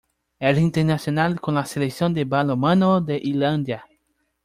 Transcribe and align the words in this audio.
Es 0.39 0.57
internacional 0.57 1.39
con 1.39 1.53
la 1.53 1.63
selección 1.63 2.11
de 2.15 2.25
balonmano 2.25 3.01
de 3.01 3.17
Islandia. 3.21 3.85